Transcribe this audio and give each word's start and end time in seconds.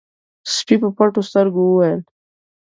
سپي 0.55 0.75
په 0.81 0.89
پټو 0.97 1.21
سترګو 1.29 1.61
وويل: 1.65 1.99